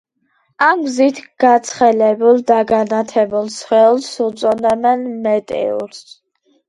[0.67, 6.03] ამ გზით გაცხელებულ და განათებულ სხეულს უწოდებენ მეტეორს.